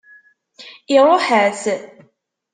[0.95, 1.63] Iṛuḥ-as.